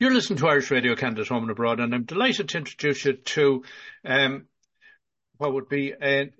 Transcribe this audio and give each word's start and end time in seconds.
You're 0.00 0.14
listening 0.14 0.38
to 0.38 0.48
Irish 0.48 0.70
Radio 0.70 0.96
Canada 0.96 1.26
Home 1.28 1.42
and 1.42 1.50
Abroad, 1.50 1.78
and 1.78 1.94
I'm 1.94 2.04
delighted 2.04 2.48
to 2.48 2.56
introduce 2.56 3.04
you 3.04 3.12
to 3.12 3.64
um, 4.02 4.46
what 5.36 5.52
would 5.52 5.68
be 5.68 5.92
a 5.92 6.30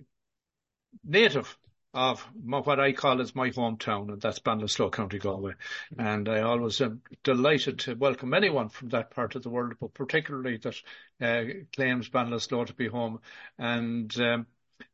native 1.05 1.59
of 1.93 2.27
what 2.43 2.81
I 2.81 2.93
call 2.93 3.21
as 3.21 3.35
my 3.35 3.51
hometown, 3.51 4.11
and 4.11 4.19
that's 4.19 4.39
Ballinasloe, 4.39 4.91
County 4.91 5.19
Galway. 5.19 5.53
And 5.99 6.27
I 6.27 6.41
always 6.41 6.81
am 6.81 7.03
delighted 7.23 7.81
to 7.81 7.97
welcome 7.97 8.33
anyone 8.33 8.71
from 8.71 8.89
that 8.91 9.11
part 9.11 9.35
of 9.35 9.43
the 9.43 9.51
world, 9.51 9.75
but 9.79 9.93
particularly 9.93 10.57
that 10.57 10.77
uh, 11.21 11.45
claims 11.77 12.09
Ballinasloe 12.09 12.67
to 12.67 12.73
be 12.73 12.89
home. 12.89 13.21
And 13.59 14.11
um, 14.23 14.47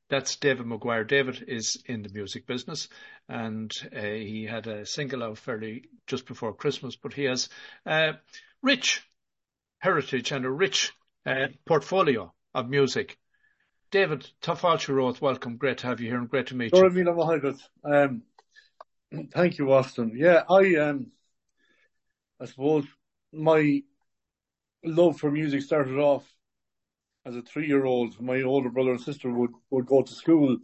that's 0.08 0.34
David 0.34 0.66
Maguire. 0.66 1.04
David 1.04 1.44
is 1.46 1.80
in 1.86 2.02
the 2.02 2.08
music 2.08 2.48
business 2.48 2.88
and 3.28 3.72
uh, 3.94 4.00
he 4.00 4.44
had 4.44 4.66
a 4.66 4.86
single 4.86 5.22
out 5.22 5.38
fairly 5.38 5.84
just 6.06 6.26
before 6.26 6.54
Christmas, 6.54 6.96
but 6.96 7.12
he 7.12 7.24
has 7.24 7.48
uh, 7.84 8.12
rich 8.66 9.08
heritage 9.78 10.32
and 10.32 10.44
a 10.44 10.50
rich 10.50 10.92
uh, 11.24 11.46
portfolio 11.66 12.34
of 12.52 12.68
music. 12.68 13.16
David 13.92 14.28
Tafalchiroth, 14.42 15.20
welcome. 15.20 15.56
Great 15.56 15.78
to 15.78 15.86
have 15.86 16.00
you 16.00 16.08
here 16.08 16.18
and 16.18 16.28
great 16.28 16.48
to 16.48 16.56
meet 16.56 16.72
you. 16.72 16.80
Um, 17.84 18.22
thank 19.32 19.58
you, 19.58 19.72
Austin. 19.72 20.14
Yeah, 20.16 20.42
I, 20.50 20.74
um, 20.74 21.12
I 22.40 22.46
suppose 22.46 22.84
my 23.32 23.82
love 24.84 25.20
for 25.20 25.30
music 25.30 25.62
started 25.62 25.98
off 25.98 26.24
as 27.24 27.36
a 27.36 27.42
three-year-old. 27.42 28.20
My 28.20 28.42
older 28.42 28.70
brother 28.70 28.90
and 28.90 29.00
sister 29.00 29.30
would, 29.30 29.52
would 29.70 29.86
go 29.86 30.02
to 30.02 30.12
school. 30.12 30.58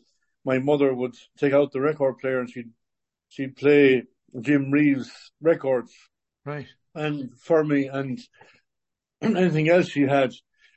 My 0.45 0.59
mother 0.59 0.93
would 0.93 1.15
take 1.39 1.53
out 1.53 1.71
the 1.71 1.81
record 1.81 2.19
player 2.19 2.41
and 2.41 2.51
she'd, 2.51 2.71
she'd 3.29 3.55
play 3.55 4.03
Jim 4.41 4.73
Reeves 4.73 5.31
records. 5.41 5.93
Right 6.45 6.67
and 6.95 7.31
for 7.39 7.65
me 7.65 7.87
and 7.87 8.21
anything 9.23 9.69
else 9.69 9.89
she 9.89 10.03
had. 10.03 10.33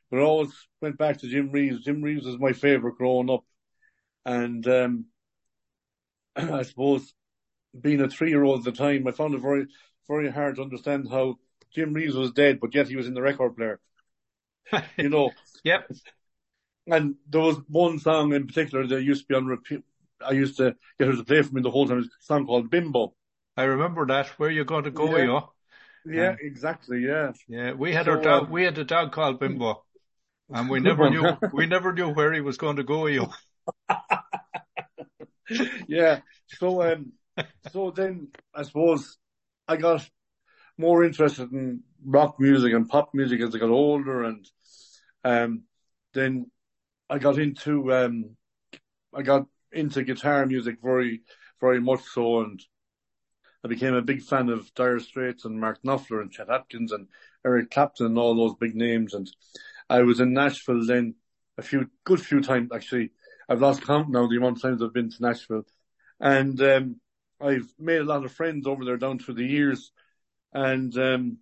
But 0.10 0.20
I 0.20 0.24
always 0.24 0.54
went 0.82 0.98
back 0.98 1.18
to 1.20 1.28
Jim 1.28 1.52
Reeves. 1.52 1.84
Jim 1.84 2.02
Reeves 2.02 2.26
was 2.26 2.40
my 2.40 2.54
favourite 2.54 2.98
growing 2.98 3.30
up. 3.30 3.44
And 4.26 4.68
um, 4.68 5.06
I 6.36 6.64
suppose 6.64 7.14
being 7.80 8.02
a 8.02 8.10
three 8.10 8.30
year 8.30 8.44
old 8.44 8.60
at 8.60 8.66
the 8.66 8.84
time, 8.84 9.08
I 9.08 9.12
found 9.12 9.34
it 9.34 9.42
very, 9.42 9.68
very 10.08 10.32
hard 10.32 10.56
to 10.56 10.62
understand 10.62 11.08
how 11.10 11.36
Jim 11.74 11.94
Reeves 11.94 12.16
was 12.16 12.32
dead, 12.32 12.60
but 12.60 12.74
yet 12.74 12.88
he 12.88 12.96
was 12.96 13.08
in 13.08 13.14
the 13.14 13.22
record 13.22 13.58
player. 13.58 13.80
you 14.98 15.10
know. 15.10 15.32
Yep. 15.64 15.92
And 16.88 17.16
there 17.28 17.42
was 17.42 17.58
one 17.68 18.00
song 18.00 18.34
in 18.34 18.48
particular 18.48 18.86
that 18.88 19.04
used 19.04 19.24
to 19.24 19.28
be 19.28 19.36
on 19.36 19.48
repeat. 19.48 19.82
I 20.26 20.32
used 20.32 20.58
to 20.58 20.76
get 21.00 21.08
her 21.08 21.16
to 21.16 21.24
play 21.24 21.42
for 21.42 21.54
me 21.54 21.62
the 21.62 21.72
whole 21.72 21.88
time. 21.88 21.98
It 21.98 22.02
was 22.02 22.08
a 22.08 22.26
song 22.26 22.46
called 22.46 22.70
Bimbo. 22.70 23.14
I 23.58 23.64
remember 23.64 24.06
that. 24.08 24.28
Where 24.40 24.52
you 24.52 24.64
going 24.66 24.84
to 24.84 24.92
go, 24.92 25.18
yeah. 25.18 25.24
you? 25.24 25.42
Yeah, 26.06 26.36
exactly. 26.40 27.00
Yeah. 27.00 27.32
Yeah, 27.48 27.74
we 27.74 27.94
had 27.94 28.06
so, 28.06 28.12
our 28.14 28.22
dog. 28.22 28.44
Um, 28.44 28.52
we 28.52 28.64
had 28.64 28.78
a 28.78 28.84
dog 28.84 29.12
called 29.12 29.40
Bimbo, 29.40 29.84
and 30.50 30.70
we 30.70 30.80
never 30.82 31.10
knew 31.10 31.38
we 31.52 31.66
never 31.66 31.94
knew 31.94 32.10
where 32.10 32.34
he 32.34 32.42
was 32.42 32.58
going 32.58 32.78
to 32.78 32.84
go. 32.84 33.08
You. 33.08 33.28
yeah. 35.88 36.20
So 36.48 36.84
um, 36.84 37.14
so 37.72 37.92
then 37.92 38.30
I 38.54 38.64
suppose 38.64 39.18
I 39.68 39.78
got 39.78 40.08
more 40.78 41.04
interested 41.04 41.52
in 41.52 41.82
rock 42.04 42.40
music 42.40 42.74
and 42.74 42.88
pop 42.88 43.12
music 43.14 43.42
as 43.42 43.56
I 43.56 43.60
got 43.60 43.70
older, 43.70 44.24
and 44.24 44.46
um, 45.24 45.64
then 46.14 46.52
I 47.10 47.18
got 47.18 47.40
into 47.40 47.94
um, 47.94 48.36
I 49.14 49.24
got 49.24 49.48
into 49.72 50.04
guitar 50.04 50.46
music 50.46 50.78
very 50.84 51.22
very 51.60 51.82
much 51.82 52.04
so, 52.04 52.42
and 52.42 52.62
I 53.66 53.68
became 53.68 53.96
a 53.96 54.02
big 54.04 54.22
fan 54.22 54.50
of 54.50 54.72
Dire 54.76 55.00
Straits 55.00 55.44
and 55.44 55.60
Mark 55.60 55.82
Knopfler 55.82 56.22
and 56.22 56.32
Chet 56.32 56.52
Atkins 56.52 56.92
and 56.92 57.08
Eric 57.44 57.72
Clapton 57.72 58.06
and 58.06 58.18
all 58.20 58.36
those 58.36 58.54
big 58.60 58.76
names. 58.76 59.16
And 59.16 59.28
I 59.90 60.04
was 60.04 60.20
in 60.20 60.34
Nashville 60.34 60.86
then 60.86 61.16
a 61.58 61.64
few, 61.64 61.90
good 62.04 62.22
few 62.22 62.42
times 62.42 62.70
actually. 62.72 63.10
I've 63.50 63.62
lost 63.62 63.82
count 63.82 64.12
now 64.12 64.28
the 64.28 64.38
amount 64.38 64.58
of 64.58 64.62
times 64.62 64.84
I've 64.84 64.94
been 64.94 65.10
to 65.10 65.18
Nashville. 65.20 65.66
And, 66.20 66.62
um, 66.62 66.98
I've 67.42 67.74
made 67.80 68.02
a 68.02 68.04
lot 68.04 68.24
of 68.24 68.32
friends 68.32 68.68
over 68.68 68.86
there 68.86 68.98
down 68.98 69.18
through 69.18 69.34
the 69.34 69.48
years. 69.48 69.92
And, 70.54 70.96
um, 71.00 71.40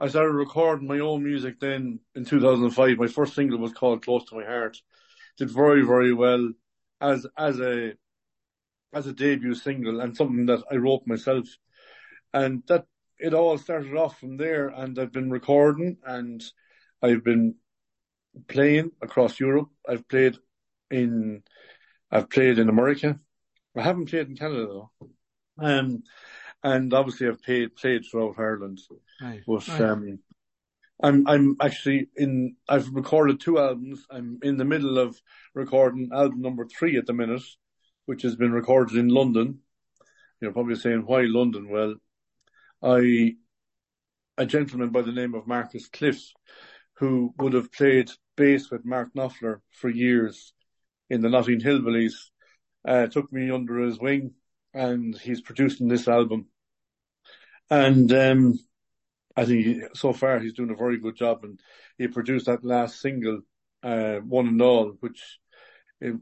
I 0.00 0.08
started 0.08 0.32
recording 0.32 0.88
my 0.88 0.98
own 0.98 1.22
music 1.22 1.60
then 1.60 2.00
in 2.16 2.24
2005. 2.24 2.98
My 2.98 3.06
first 3.06 3.34
single 3.36 3.58
was 3.58 3.72
called 3.72 4.04
Close 4.04 4.24
to 4.30 4.34
My 4.34 4.44
Heart. 4.44 4.78
Did 5.38 5.48
very, 5.48 5.82
very 5.82 6.12
well 6.12 6.50
as, 7.00 7.24
as 7.38 7.60
a, 7.60 7.92
as 8.94 9.06
a 9.06 9.12
debut 9.12 9.54
single 9.54 10.00
and 10.00 10.16
something 10.16 10.46
that 10.46 10.62
I 10.70 10.76
wrote 10.76 11.06
myself. 11.06 11.46
And 12.32 12.62
that 12.68 12.86
it 13.18 13.34
all 13.34 13.58
started 13.58 13.94
off 13.96 14.18
from 14.18 14.36
there 14.36 14.68
and 14.68 14.98
I've 14.98 15.12
been 15.12 15.30
recording 15.30 15.98
and 16.04 16.42
I've 17.02 17.24
been 17.24 17.56
playing 18.48 18.92
across 19.02 19.38
Europe. 19.38 19.68
I've 19.88 20.08
played 20.08 20.36
in, 20.90 21.42
I've 22.10 22.30
played 22.30 22.58
in 22.58 22.68
America. 22.68 23.18
I 23.76 23.82
haven't 23.82 24.10
played 24.10 24.28
in 24.28 24.36
Canada 24.36 24.66
though. 24.66 24.90
Um, 25.58 26.02
and 26.62 26.92
obviously 26.94 27.28
I've 27.28 27.42
played, 27.42 27.76
played 27.76 28.02
throughout 28.04 28.36
Ireland. 28.38 28.80
Right. 29.20 29.42
But, 29.46 29.68
right. 29.68 29.80
um, 29.80 30.18
I'm, 31.02 31.26
I'm 31.28 31.56
actually 31.60 32.08
in, 32.16 32.56
I've 32.68 32.88
recorded 32.88 33.40
two 33.40 33.58
albums. 33.58 34.06
I'm 34.10 34.38
in 34.42 34.56
the 34.56 34.64
middle 34.64 34.98
of 34.98 35.20
recording 35.52 36.10
album 36.12 36.40
number 36.40 36.66
three 36.66 36.96
at 36.96 37.06
the 37.06 37.12
minute 37.12 37.42
which 38.06 38.22
has 38.22 38.36
been 38.36 38.52
recorded 38.52 38.96
in 38.96 39.08
London. 39.08 39.60
You're 40.40 40.52
probably 40.52 40.76
saying, 40.76 41.04
why 41.06 41.22
London? 41.22 41.68
Well, 41.68 41.94
I, 42.82 43.34
a 44.36 44.46
gentleman 44.46 44.90
by 44.90 45.02
the 45.02 45.12
name 45.12 45.34
of 45.34 45.46
Marcus 45.46 45.88
Cliffe, 45.88 46.32
who 46.94 47.32
would 47.38 47.54
have 47.54 47.72
played 47.72 48.10
bass 48.36 48.70
with 48.70 48.84
Mark 48.84 49.14
Knopfler 49.14 49.60
for 49.70 49.88
years 49.88 50.52
in 51.08 51.22
the 51.22 51.28
Notting 51.30 51.60
Hillbillies, 51.60 52.14
uh, 52.86 53.06
took 53.06 53.32
me 53.32 53.50
under 53.50 53.78
his 53.78 53.98
wing 53.98 54.32
and 54.74 55.16
he's 55.16 55.40
producing 55.40 55.88
this 55.88 56.08
album. 56.08 56.46
And, 57.70 58.12
um, 58.12 58.58
I 59.36 59.46
think 59.46 59.96
so 59.96 60.12
far 60.12 60.38
he's 60.38 60.52
doing 60.52 60.70
a 60.70 60.76
very 60.76 60.98
good 60.98 61.16
job 61.16 61.44
and 61.44 61.58
he 61.98 62.08
produced 62.08 62.46
that 62.46 62.64
last 62.64 63.00
single, 63.00 63.40
uh, 63.82 64.16
one 64.16 64.46
and 64.48 64.62
all, 64.62 64.96
which 65.00 65.38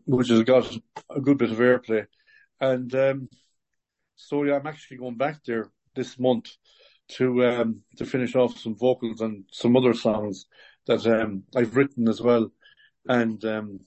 which 0.07 0.29
has 0.29 0.43
got 0.43 0.73
a 1.11 1.21
good 1.21 1.39
bit 1.39 1.51
of 1.51 1.59
airplay. 1.59 2.07
And 2.61 2.95
um, 2.95 3.29
so 4.17 4.45
yeah, 4.45 4.57
I'm 4.57 4.67
actually 4.67 4.99
going 4.99 5.17
back 5.17 5.43
there 5.45 5.71
this 5.95 6.19
month 6.19 6.51
to 7.09 7.45
um, 7.45 7.83
to 7.97 8.07
finish 8.07 8.35
off 8.35 8.59
some 8.59 8.77
vocals 8.77 9.21
and 9.21 9.45
some 9.53 9.77
other 9.77 9.95
songs 9.95 10.47
that 10.87 11.07
um, 11.07 11.45
I've 11.55 11.77
written 11.77 12.09
as 12.09 12.21
well, 12.21 12.51
and 13.09 13.45
um, 13.45 13.81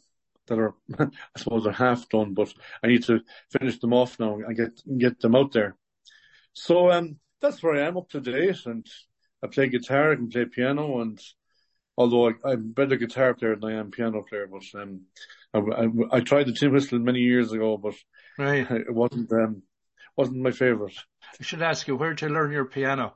that 0.48 0.60
are 0.60 0.76
I 1.00 1.08
suppose 1.38 1.64
they're 1.64 1.74
half 1.74 2.08
done, 2.10 2.34
but 2.34 2.54
I 2.84 2.88
need 2.88 3.04
to 3.06 3.22
finish 3.52 3.80
them 3.80 3.94
off 3.94 4.20
now 4.20 4.36
and 4.36 4.56
get 4.56 4.82
get 4.98 5.20
them 5.20 5.36
out 5.36 5.52
there. 5.54 5.76
So 6.54 6.92
um, 6.92 7.20
that's 7.42 7.62
where 7.62 7.76
I 7.76 7.88
am 7.88 7.98
up 7.98 8.10
to 8.10 8.22
date, 8.22 8.66
and 8.66 8.86
I 9.44 9.48
play 9.48 9.70
guitar, 9.70 10.12
I 10.12 10.16
can 10.16 10.30
play 10.30 10.46
piano, 10.46 11.02
and 11.02 11.20
although 11.98 12.28
I, 12.28 12.52
am 12.52 12.52
a 12.52 12.58
better 12.58 12.96
guitar 12.96 13.34
player 13.34 13.56
than 13.56 13.72
I 13.72 13.80
am 13.80 13.92
piano 13.92 14.22
player, 14.22 14.48
but 14.48 14.64
um, 14.80 15.02
I, 15.54 15.60
I, 15.60 16.18
I, 16.18 16.20
tried 16.22 16.48
the 16.48 16.54
tin 16.54 16.74
whistle 16.74 17.00
many 17.00 17.20
years 17.20 17.52
ago, 17.52 17.78
but 17.78 17.96
right. 18.38 18.70
it 18.72 18.94
wasn't 18.94 19.32
um, 19.32 19.64
wasn't 20.16 20.42
my 20.42 20.52
favourite. 20.52 20.96
I 21.40 21.44
should 21.44 21.62
ask 21.62 21.88
you, 21.88 21.96
where 21.96 22.14
did 22.14 22.22
you 22.22 22.30
learn 22.30 22.52
your 22.52 22.66
piano? 22.66 23.14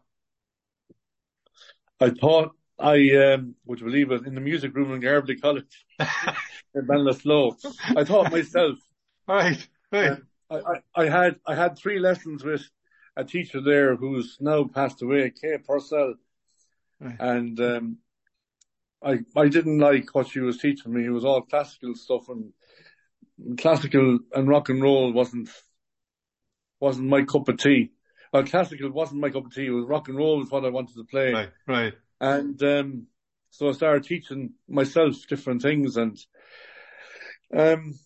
I 2.00 2.12
thought 2.12 2.52
I 2.78 3.16
um, 3.16 3.56
would 3.66 3.80
you 3.80 3.86
believe 3.86 4.12
it 4.12 4.26
in 4.26 4.36
the 4.36 4.42
music 4.42 4.74
room 4.76 4.94
in 4.94 5.02
Garbally 5.02 5.42
College 5.42 5.86
in 6.00 6.88
Ballinasloe. 6.88 7.58
I 7.96 8.04
taught 8.04 8.32
myself. 8.32 8.78
Right, 9.28 9.68
right. 9.92 10.18
I, 10.50 10.56
I, 10.56 10.82
I 10.96 11.10
had 11.10 11.36
I 11.46 11.56
had 11.56 11.78
three 11.78 12.00
lessons 12.00 12.44
with 12.44 12.64
a 13.16 13.24
teacher 13.24 13.62
there 13.62 13.96
who's 13.96 14.38
now 14.40 14.64
passed 14.64 15.02
away, 15.02 15.32
Kay 15.32 15.58
Purcell. 15.58 16.16
Right. 17.00 17.16
And 17.20 17.60
um, 17.60 17.98
I 19.04 19.19
I 19.36 19.48
didn't 19.48 19.80
like 19.80 20.13
what 20.13 20.28
she 20.28 20.40
was 20.40 20.57
teaching 20.57 20.94
me. 20.94 21.06
It 21.06 21.10
was 21.10 21.25
all 21.25 21.42
classical 21.42 21.96
stuff 21.96 22.30
and 22.30 22.54
classical 23.57 24.19
and 24.34 24.48
rock 24.48 24.69
and 24.69 24.81
roll 24.81 25.12
wasn't 25.13 25.50
wasn't 26.80 27.07
my 27.07 27.24
cup 27.24 27.48
of 27.48 27.57
tea. 27.57 27.92
Well, 28.31 28.44
classical 28.44 28.92
wasn't 28.92 29.22
my 29.22 29.30
cup 29.30 29.46
of 29.46 29.54
tea. 29.54 29.68
It 29.68 29.72
was 29.72 29.86
rock 29.86 30.07
and 30.07 30.18
roll 30.18 30.38
was 30.38 30.51
what 30.51 30.66
I 30.66 30.69
wanted 30.69 30.96
to 30.96 31.04
play. 31.04 31.34
Right, 31.34 31.50
right. 31.68 31.94
And 32.22 32.62
um, 32.62 33.07
so 33.50 33.69
I 33.69 33.72
started 33.72 34.04
teaching 34.04 34.54
myself 34.68 35.16
different 35.28 35.62
things, 35.62 35.98
and 35.98 36.18
um, 37.56 37.98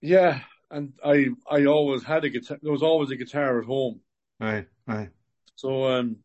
yeah, 0.00 0.40
and 0.70 0.92
I 1.04 1.26
I 1.50 1.66
always 1.66 2.04
had 2.04 2.24
a 2.24 2.30
guitar. 2.30 2.58
There 2.62 2.72
was 2.72 2.82
always 2.82 3.10
a 3.10 3.16
guitar 3.16 3.60
at 3.60 3.66
home. 3.66 4.00
Right, 4.40 4.66
right. 4.86 5.10
So 5.56 5.86
um, 5.86 6.16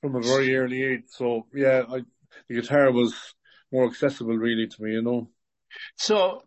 from 0.00 0.16
a 0.16 0.20
very 0.20 0.54
early 0.56 0.82
age. 0.82 1.04
So 1.06 1.46
yeah, 1.54 1.84
I 1.88 2.02
the 2.48 2.54
guitar 2.54 2.90
was 2.92 3.14
more 3.72 3.86
accessible 3.86 4.36
really 4.36 4.66
to 4.66 4.82
me, 4.82 4.92
you 4.92 5.02
know. 5.02 5.30
So 5.96 6.42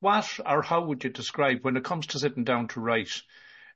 what 0.00 0.38
or 0.44 0.62
how 0.62 0.84
would 0.84 1.04
you 1.04 1.10
describe 1.10 1.58
when 1.62 1.76
it 1.76 1.84
comes 1.84 2.06
to 2.08 2.18
sitting 2.18 2.44
down 2.44 2.68
to 2.68 2.80
write 2.80 3.22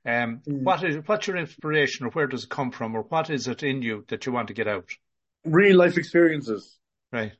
Um, 0.05 0.43
mm. 0.49 0.63
what 0.63 0.83
is, 0.83 0.97
what's 1.07 1.29
your 1.29 1.37
inspiration 1.37 2.07
or 2.07 2.11
where 2.11 2.27
does 2.27 2.45
it 2.45 2.51
come 2.51 2.73
from 2.73 2.97
or 2.97 3.03
what 3.03 3.31
is 3.31 3.47
it 3.47 3.63
in 3.63 3.83
you 3.83 4.05
that 4.09 4.27
you 4.27 4.33
want 4.33 4.49
to 4.49 4.55
get 4.55 4.67
out? 4.67 4.91
Real 5.45 5.77
life 5.77 5.97
experiences. 5.97 6.77
Right. 7.13 7.33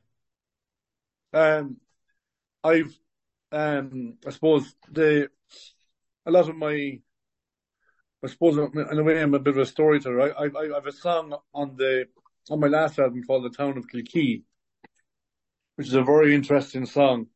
Um, 1.33 1.77
I've, 2.63 2.97
um, 3.51 4.15
I 4.25 4.29
suppose 4.29 4.73
the, 4.89 5.29
a 6.25 6.31
lot 6.31 6.47
of 6.47 6.55
my, 6.55 6.99
I 8.23 8.27
suppose 8.27 8.57
in 8.57 8.99
a 8.99 9.03
way 9.03 9.21
I'm 9.21 9.33
a 9.33 9.39
bit 9.39 9.55
of 9.55 9.61
a 9.61 9.65
storyteller. 9.65 10.21
I, 10.21 10.45
I, 10.45 10.45
I 10.45 10.73
have 10.75 10.87
a 10.87 10.93
song 10.93 11.35
on 11.53 11.75
the, 11.75 12.05
on 12.49 12.59
my 12.59 12.67
last 12.67 12.99
album 12.99 13.23
called 13.23 13.45
The 13.45 13.55
Town 13.55 13.77
of 13.77 13.87
Kilkee, 13.87 14.43
which 15.75 15.87
is 15.87 15.93
a 15.93 16.03
very 16.03 16.35
interesting 16.35 16.85
song. 16.85 17.27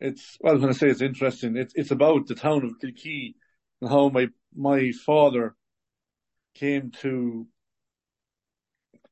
It's, 0.00 0.36
well, 0.40 0.58
when 0.58 0.70
I 0.70 0.72
say 0.72 0.88
it's 0.88 1.00
interesting, 1.00 1.56
it's, 1.56 1.72
it's 1.76 1.90
about 1.90 2.26
the 2.26 2.34
town 2.34 2.64
of 2.64 2.78
Kilkee 2.78 3.34
and 3.80 3.90
how 3.90 4.08
my, 4.08 4.28
my 4.54 4.92
father 5.06 5.54
came 6.54 6.90
to 7.02 7.46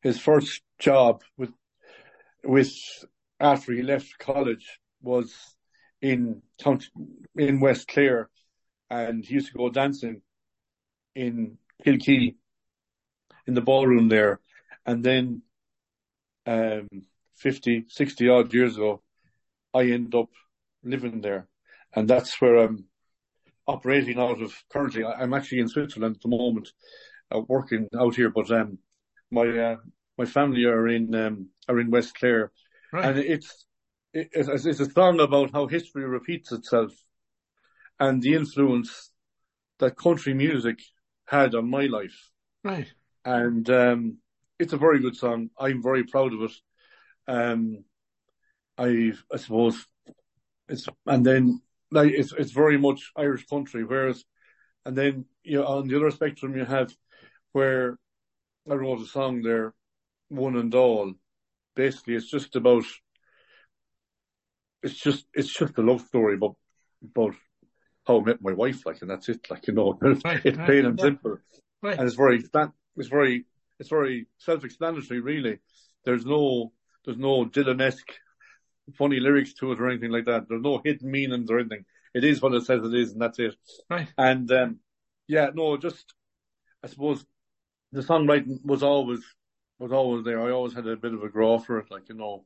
his 0.02 0.18
first 0.18 0.62
job 0.78 1.22
with, 1.36 1.50
with, 2.44 2.72
after 3.38 3.72
he 3.72 3.82
left 3.82 4.18
college 4.18 4.80
was 5.00 5.32
in, 6.00 6.42
in 7.36 7.60
West 7.60 7.88
Clare 7.88 8.28
and 8.90 9.24
he 9.24 9.34
used 9.34 9.52
to 9.52 9.58
go 9.58 9.70
dancing 9.70 10.22
in 11.14 11.58
Kilkee 11.84 12.34
in 13.46 13.54
the 13.54 13.60
ballroom 13.60 14.08
there. 14.08 14.40
And 14.84 15.04
then, 15.04 15.42
um, 16.46 16.88
50, 17.36 17.86
60 17.88 18.28
odd 18.28 18.52
years 18.54 18.76
ago, 18.76 19.02
I 19.74 19.84
end 19.84 20.14
up 20.14 20.28
living 20.82 21.20
there. 21.20 21.48
And 21.94 22.08
that's 22.08 22.40
where 22.40 22.56
I'm 22.56 22.86
operating 23.66 24.18
out 24.18 24.42
of 24.42 24.54
currently. 24.72 25.04
I'm 25.04 25.34
actually 25.34 25.60
in 25.60 25.68
Switzerland 25.68 26.16
at 26.16 26.22
the 26.22 26.28
moment, 26.28 26.72
uh, 27.30 27.40
working 27.40 27.88
out 27.98 28.16
here, 28.16 28.30
but, 28.30 28.50
um, 28.50 28.78
my, 29.30 29.46
uh, 29.46 29.76
my 30.18 30.24
family 30.24 30.64
are 30.64 30.88
in, 30.88 31.14
um, 31.14 31.48
are 31.68 31.80
in 31.80 31.90
West 31.90 32.14
Clare. 32.14 32.52
Right. 32.92 33.04
And 33.04 33.18
it's, 33.18 33.66
it's, 34.12 34.66
it's 34.66 34.80
a 34.80 34.90
song 34.90 35.20
about 35.20 35.52
how 35.52 35.66
history 35.66 36.04
repeats 36.04 36.52
itself 36.52 36.92
and 37.98 38.20
the 38.20 38.34
influence 38.34 39.10
that 39.78 39.96
country 39.96 40.34
music 40.34 40.80
had 41.26 41.54
on 41.54 41.70
my 41.70 41.86
life. 41.86 42.30
Right. 42.62 42.92
And, 43.24 43.68
um, 43.70 44.18
it's 44.62 44.72
a 44.72 44.78
very 44.78 45.00
good 45.00 45.16
song. 45.16 45.50
I'm 45.58 45.82
very 45.82 46.04
proud 46.04 46.32
of 46.32 46.42
it. 46.42 46.52
Um, 47.26 47.84
I, 48.78 49.12
I 49.32 49.36
suppose 49.36 49.84
it's, 50.68 50.86
and 51.04 51.26
then 51.26 51.60
like 51.90 52.12
it's, 52.12 52.32
it's 52.32 52.52
very 52.52 52.78
much 52.78 53.10
Irish 53.16 53.44
country, 53.46 53.82
whereas, 53.84 54.24
and 54.86 54.96
then, 54.96 55.24
you 55.42 55.58
know, 55.58 55.66
on 55.66 55.88
the 55.88 55.96
other 55.96 56.12
spectrum 56.12 56.56
you 56.56 56.64
have 56.64 56.94
where 57.52 57.98
I 58.70 58.74
wrote 58.74 59.00
a 59.00 59.06
song 59.06 59.42
there, 59.42 59.74
one 60.28 60.56
and 60.56 60.74
all. 60.74 61.12
Basically, 61.74 62.14
it's 62.14 62.30
just 62.30 62.54
about, 62.54 62.84
it's 64.82 64.94
just, 64.94 65.26
it's 65.34 65.52
just 65.52 65.76
a 65.78 65.82
love 65.82 66.02
story 66.02 66.34
about, 66.34 66.56
about 67.04 67.34
how 68.06 68.20
I 68.20 68.24
met 68.24 68.42
my 68.42 68.52
wife, 68.52 68.86
like, 68.86 69.02
and 69.02 69.10
that's 69.10 69.28
it, 69.28 69.50
like, 69.50 69.66
you 69.66 69.74
know, 69.74 69.98
right, 70.00 70.12
it's 70.44 70.56
right, 70.56 70.66
plain 70.66 70.86
and 70.86 70.98
yeah. 70.98 71.04
simple. 71.04 71.38
Right. 71.82 71.98
And 71.98 72.06
it's 72.06 72.16
very, 72.16 72.44
that 72.52 72.70
it's 72.96 73.08
very, 73.08 73.44
it's 73.78 73.88
very 73.88 74.26
self-explanatory, 74.38 75.20
really. 75.20 75.58
There's 76.04 76.24
no, 76.24 76.72
there's 77.04 77.18
no 77.18 77.44
Dylan-esque 77.44 78.12
funny 78.94 79.20
lyrics 79.20 79.54
to 79.54 79.72
it 79.72 79.80
or 79.80 79.88
anything 79.88 80.10
like 80.10 80.26
that. 80.26 80.48
There's 80.48 80.62
no 80.62 80.80
hidden 80.84 81.10
meanings 81.10 81.50
or 81.50 81.58
anything. 81.58 81.84
It 82.14 82.24
is 82.24 82.42
what 82.42 82.54
it 82.54 82.64
says 82.64 82.84
it 82.84 82.94
is 82.94 83.12
and 83.12 83.22
that's 83.22 83.38
it. 83.38 83.54
Right. 83.88 84.08
And, 84.18 84.50
um, 84.52 84.78
yeah, 85.28 85.50
no, 85.54 85.76
just, 85.76 86.12
I 86.84 86.88
suppose 86.88 87.24
the 87.92 88.02
songwriting 88.02 88.58
was 88.64 88.82
always, 88.82 89.20
was 89.78 89.92
always 89.92 90.24
there. 90.24 90.40
I 90.40 90.50
always 90.50 90.74
had 90.74 90.86
a 90.86 90.96
bit 90.96 91.14
of 91.14 91.22
a 91.22 91.28
grow 91.28 91.58
for 91.58 91.78
it, 91.78 91.90
like, 91.90 92.08
you 92.08 92.16
know, 92.16 92.44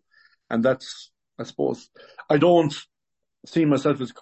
and 0.51 0.65
that's, 0.65 1.11
I 1.39 1.45
suppose, 1.45 1.89
I 2.31 2.37
don't 2.37 2.75
see 3.47 3.65
myself 3.65 4.01
as 4.01 4.13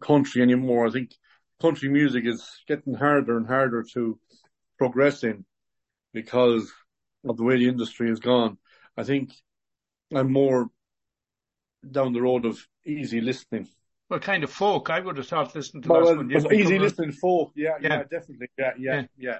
country 0.00 0.42
anymore. 0.42 0.86
I 0.86 0.90
think 0.90 1.12
country 1.60 1.88
music 1.88 2.24
is 2.26 2.48
getting 2.66 2.94
harder 2.94 3.36
and 3.36 3.46
harder 3.46 3.84
to 3.94 4.18
progress 4.78 5.22
in 5.22 5.44
because 6.14 6.72
of 7.28 7.36
the 7.36 7.42
way 7.42 7.58
the 7.58 7.68
industry 7.68 8.08
has 8.08 8.20
gone. 8.20 8.56
I 8.96 9.02
think 9.02 9.32
I'm 10.14 10.32
more 10.32 10.70
down 11.88 12.14
the 12.14 12.22
road 12.22 12.46
of 12.46 12.66
easy 12.86 13.20
listening. 13.20 13.68
Well, 14.08 14.20
kind 14.20 14.44
of 14.44 14.50
folk. 14.50 14.88
I 14.88 15.00
would 15.00 15.16
have 15.18 15.26
thought 15.26 15.54
listening 15.54 15.82
to 15.82 15.88
well, 15.88 16.16
well, 16.16 16.52
easy 16.52 16.78
listening 16.78 17.12
folk. 17.12 17.52
Yeah, 17.56 17.76
yeah, 17.80 17.88
yeah, 17.88 18.02
definitely. 18.02 18.48
Yeah, 18.56 18.70
yeah, 18.78 18.94
yeah. 18.94 19.06
yeah. 19.18 19.38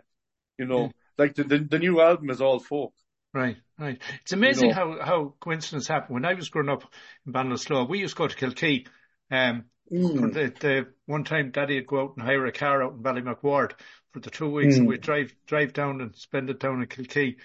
You 0.59 0.67
know, 0.67 0.81
yeah. 0.83 0.91
like 1.17 1.35
the, 1.35 1.45
the, 1.45 1.59
the 1.59 1.79
new 1.79 2.01
album 2.01 2.31
is 2.31 2.41
all 2.41 2.59
folk. 2.59 2.93
Right, 3.33 3.57
right. 3.79 4.01
It's 4.23 4.33
amazing 4.33 4.71
you 4.71 4.75
know, 4.75 4.97
how 4.99 5.05
how 5.05 5.35
coincidence 5.41 5.89
happened. 5.89 6.15
When 6.15 6.25
I 6.25 6.35
was 6.35 6.49
growing 6.49 6.69
up 6.69 6.85
in 7.27 7.33
Ballinasloe, 7.33 7.89
we 7.89 7.99
used 8.01 8.17
to 8.17 8.19
go 8.19 8.29
to 8.29 8.37
Kilkee. 8.37 8.87
Um, 9.31 9.65
mm. 9.93 10.33
the, 10.33 10.53
the 10.61 10.87
one 11.07 11.25
time 11.25 11.51
Daddy 11.51 11.77
would 11.77 11.87
go 11.87 12.01
out 12.01 12.15
and 12.17 12.25
hire 12.25 12.47
a 12.47 12.53
car 12.53 12.83
out 12.83 12.93
in 12.93 13.03
Ballymacward 13.03 13.73
for 14.15 14.21
the 14.21 14.31
two 14.31 14.49
weeks, 14.49 14.77
mm. 14.77 14.79
and 14.79 14.89
we'd 14.89 15.01
drive 15.01 15.35
drive 15.47 15.73
down 15.73 16.01
and 16.01 16.15
spend 16.15 16.49
it 16.49 16.61
down 16.61 16.81
in 16.81 16.87
Kilkee. 16.87 17.37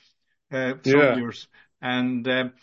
Uh, 0.52 0.74
some 0.84 1.00
yeah. 1.00 1.16
years, 1.16 1.48
and 1.82 2.28
um, 2.28 2.54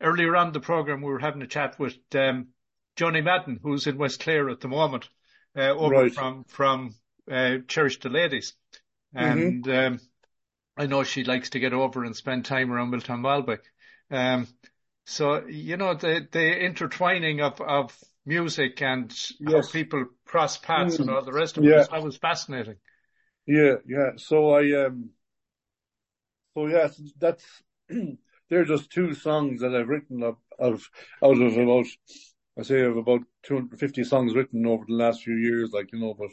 earlier 0.00 0.36
on 0.36 0.52
the 0.52 0.60
program, 0.60 1.02
we 1.02 1.10
were 1.10 1.18
having 1.18 1.42
a 1.42 1.46
chat 1.46 1.78
with 1.78 1.96
um, 2.14 2.48
Joanie 2.96 3.22
Madden, 3.22 3.58
who's 3.62 3.86
in 3.86 3.98
West 3.98 4.20
Clare 4.20 4.48
at 4.50 4.60
the 4.60 4.68
moment, 4.68 5.08
uh, 5.56 5.70
over 5.70 5.94
right. 5.94 6.12
from 6.12 6.44
from 6.44 6.94
uh, 7.30 7.56
Cherish 7.66 7.98
the 8.00 8.10
Ladies, 8.10 8.54
mm-hmm. 9.16 9.26
and 9.26 9.64
mm-hmm. 9.64 9.94
um, 9.94 10.00
I 10.76 10.86
know 10.86 11.02
she 11.02 11.24
likes 11.24 11.50
to 11.50 11.60
get 11.60 11.72
over 11.72 12.04
and 12.04 12.14
spend 12.14 12.44
time 12.44 12.70
around 12.70 12.92
Miltown 12.92 13.20
Malbay. 13.20 13.58
Um, 14.10 14.46
so 15.06 15.46
you 15.46 15.78
know 15.78 15.94
the 15.94 16.26
the 16.30 16.64
intertwining 16.64 17.40
of 17.40 17.60
of 17.60 17.96
music 18.26 18.82
and 18.82 19.10
yes. 19.40 19.66
how 19.66 19.72
people 19.72 20.04
cross 20.26 20.58
paths 20.58 20.96
mm. 20.96 21.00
and 21.00 21.10
all 21.10 21.24
the 21.24 21.32
rest 21.32 21.56
of 21.56 21.64
yeah. 21.64 21.82
it. 21.82 21.90
That 21.90 22.02
was 22.02 22.18
fascinating. 22.18 22.76
Yeah, 23.50 23.74
yeah. 23.84 24.10
So 24.16 24.50
I 24.50 24.84
um, 24.84 25.10
so 26.54 26.66
yeah, 26.66 26.88
that's 27.18 27.44
they're 28.48 28.64
just 28.64 28.90
two 28.90 29.12
songs 29.12 29.60
that 29.60 29.74
I've 29.74 29.88
written 29.88 30.22
of, 30.22 30.36
of 30.56 30.88
out 31.24 31.42
of 31.42 31.56
about 31.56 31.86
I 32.56 32.62
say 32.62 32.82
of 32.82 32.96
about 32.96 33.22
250 33.42 34.04
songs 34.04 34.36
written 34.36 34.66
over 34.66 34.84
the 34.86 34.94
last 34.94 35.24
few 35.24 35.34
years, 35.34 35.72
like 35.72 35.92
you 35.92 35.98
know, 35.98 36.14
but 36.14 36.30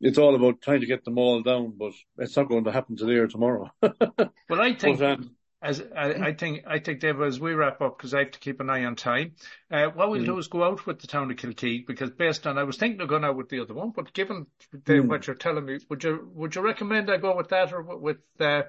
it's 0.00 0.16
all 0.16 0.34
about 0.34 0.62
trying 0.62 0.80
to 0.80 0.86
get 0.86 1.04
them 1.04 1.18
all 1.18 1.42
down, 1.42 1.74
but 1.78 1.92
it's 2.16 2.36
not 2.36 2.48
going 2.48 2.64
to 2.64 2.72
happen 2.72 2.96
today 2.96 3.16
or 3.16 3.26
tomorrow. 3.26 3.70
but 3.80 4.32
I 4.50 4.72
think 4.72 5.00
but, 5.00 5.12
um, 5.12 5.36
as 5.62 5.82
I, 5.96 6.12
I, 6.12 6.32
think 6.34 6.64
I 6.66 6.80
think 6.80 7.00
Dave, 7.00 7.20
as 7.20 7.38
we 7.38 7.54
wrap 7.54 7.80
up, 7.80 7.96
because 7.96 8.12
I 8.14 8.20
have 8.20 8.32
to 8.32 8.38
keep 8.40 8.60
an 8.60 8.68
eye 8.68 8.84
on 8.84 8.96
time. 8.96 9.36
Uh, 9.70 9.86
what 9.86 10.10
we'll 10.10 10.22
mm. 10.22 10.26
do 10.26 10.38
is 10.38 10.48
go 10.48 10.64
out 10.64 10.86
with 10.86 11.00
the 11.00 11.06
town 11.06 11.30
of 11.30 11.36
Kilkee, 11.36 11.86
because 11.86 12.10
based 12.10 12.46
on 12.46 12.58
I 12.58 12.64
was 12.64 12.76
thinking 12.76 13.00
of 13.00 13.08
going 13.08 13.24
out 13.24 13.36
with 13.36 13.48
the 13.48 13.60
other 13.60 13.74
one, 13.74 13.90
but 13.90 14.12
given 14.12 14.46
mm. 14.74 15.06
what 15.06 15.26
you're 15.26 15.36
telling 15.36 15.64
me, 15.64 15.78
would 15.88 16.02
you 16.02 16.28
would 16.34 16.54
you 16.54 16.62
recommend 16.62 17.10
I 17.10 17.18
go 17.18 17.36
with 17.36 17.50
that 17.50 17.72
or 17.72 17.82
with 17.82 18.18
uh, 18.40 18.62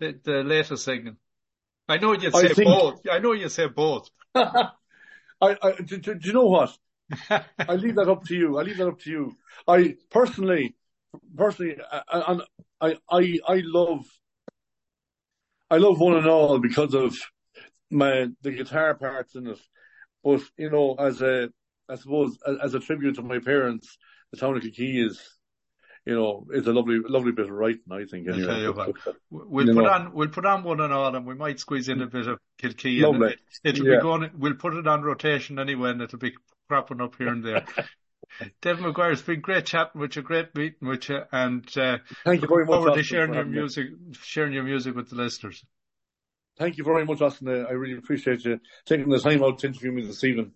the 0.00 0.18
the 0.24 0.42
latest 0.42 0.84
singing? 0.84 1.16
I 1.88 1.98
know 1.98 2.12
you'd 2.12 2.34
say 2.34 2.48
think... 2.48 2.68
both. 2.68 3.00
I 3.10 3.18
know 3.18 3.32
you 3.32 3.48
say 3.48 3.68
both. 3.68 4.08
I, 4.34 4.70
I 5.40 5.72
do, 5.84 5.98
do, 5.98 6.18
you 6.22 6.32
know 6.32 6.46
what? 6.46 6.76
I 7.28 7.74
leave 7.74 7.96
that 7.96 8.08
up 8.08 8.24
to 8.24 8.34
you. 8.34 8.58
I 8.58 8.62
leave 8.62 8.78
that 8.78 8.88
up 8.88 9.00
to 9.00 9.10
you. 9.10 9.36
I 9.66 9.96
personally, 10.08 10.76
personally, 11.36 11.76
and 12.10 12.42
I, 12.80 12.96
I, 13.10 13.38
I 13.46 13.62
love, 13.64 14.06
I 15.72 15.78
love 15.78 15.98
one 15.98 16.16
and 16.18 16.26
all 16.26 16.58
because 16.58 16.92
of 16.92 17.16
my 17.90 18.28
the 18.42 18.50
guitar 18.50 18.94
parts 18.94 19.34
in 19.34 19.46
it. 19.46 19.58
But 20.22 20.42
you 20.58 20.70
know, 20.70 20.94
as 20.98 21.22
a, 21.22 21.48
I 21.88 21.94
suppose, 21.96 22.36
as 22.62 22.74
a 22.74 22.80
tribute 22.80 23.16
to 23.16 23.22
my 23.22 23.38
parents, 23.38 23.96
the 24.30 24.36
town 24.36 24.56
of 24.56 24.62
Kilkee 24.62 25.06
is 25.06 25.18
you 26.04 26.14
know, 26.16 26.46
it's 26.50 26.66
a 26.66 26.72
lovely, 26.72 26.98
lovely 26.98 27.30
bit 27.32 27.46
of 27.46 27.52
writing, 27.52 27.92
I 27.92 28.04
think. 28.04 28.28
Anyway. 28.28 28.66
What, 28.68 28.96
we'll 29.30 29.66
you 29.68 29.74
put 29.74 29.84
know. 29.84 29.90
on, 29.90 30.12
we'll 30.12 30.28
put 30.28 30.44
on 30.44 30.64
one 30.64 30.80
and 30.80 30.92
all, 30.92 31.14
and 31.14 31.24
we 31.24 31.34
might 31.34 31.60
squeeze 31.60 31.88
in 31.88 32.02
a 32.02 32.06
bit 32.06 32.26
of 32.26 32.40
Kilkee. 32.60 33.00
Lovely. 33.00 33.36
It, 33.62 33.78
will 33.78 33.86
yeah. 33.86 33.96
be 33.96 34.02
going. 34.02 34.30
We'll 34.36 34.54
put 34.54 34.74
it 34.74 34.86
on 34.86 35.02
rotation 35.02 35.58
anyway, 35.58 35.90
and 35.90 36.02
it'll 36.02 36.18
be 36.18 36.34
cropping 36.68 37.00
up 37.00 37.14
here 37.16 37.28
and 37.28 37.44
there. 37.44 37.64
Dave 38.60 38.80
Maguire, 38.80 39.12
it's 39.12 39.22
been 39.22 39.40
great 39.40 39.66
chatting 39.66 40.00
with 40.00 40.16
you, 40.16 40.22
great 40.22 40.54
meeting 40.54 40.88
with 40.88 41.08
you, 41.08 41.22
and 41.32 41.66
uh, 41.76 41.98
thank 42.24 42.42
you 42.42 42.48
very 42.48 42.64
much. 42.64 42.76
Forward 42.76 42.94
to 42.94 43.02
sharing 43.02 43.34
your 43.34 43.44
music, 43.44 43.88
sharing 44.22 44.52
your 44.52 44.64
music 44.64 44.94
with 44.94 45.10
the 45.10 45.16
listeners. 45.16 45.64
Thank 46.58 46.76
you 46.78 46.84
very 46.84 47.04
much, 47.04 47.20
Austin. 47.20 47.48
I 47.48 47.72
really 47.72 47.98
appreciate 47.98 48.44
you 48.44 48.60
taking 48.84 49.08
the 49.08 49.18
time 49.18 49.42
out 49.42 49.58
to 49.60 49.66
interview 49.68 49.92
me 49.92 50.06
this 50.06 50.22
evening. 50.22 50.52